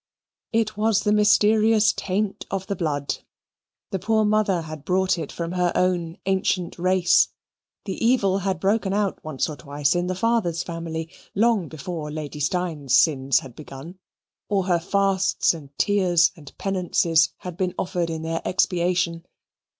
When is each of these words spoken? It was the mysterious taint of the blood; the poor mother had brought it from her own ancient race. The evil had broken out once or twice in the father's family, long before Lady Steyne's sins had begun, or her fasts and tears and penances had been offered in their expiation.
It 0.51 0.75
was 0.75 1.01
the 1.01 1.11
mysterious 1.11 1.93
taint 1.93 2.47
of 2.49 2.65
the 2.65 2.75
blood; 2.75 3.19
the 3.91 3.99
poor 3.99 4.25
mother 4.25 4.61
had 4.63 4.83
brought 4.83 5.19
it 5.19 5.31
from 5.31 5.51
her 5.51 5.71
own 5.75 6.17
ancient 6.25 6.79
race. 6.79 7.27
The 7.85 8.03
evil 8.03 8.39
had 8.39 8.59
broken 8.59 8.93
out 8.93 9.23
once 9.23 9.47
or 9.47 9.55
twice 9.55 9.93
in 9.93 10.07
the 10.07 10.15
father's 10.15 10.63
family, 10.63 11.11
long 11.35 11.67
before 11.67 12.09
Lady 12.09 12.39
Steyne's 12.39 12.95
sins 12.95 13.41
had 13.41 13.53
begun, 13.55 13.99
or 14.49 14.63
her 14.65 14.79
fasts 14.79 15.53
and 15.53 15.69
tears 15.77 16.31
and 16.35 16.51
penances 16.57 17.35
had 17.37 17.55
been 17.55 17.75
offered 17.77 18.09
in 18.09 18.23
their 18.23 18.41
expiation. 18.43 19.23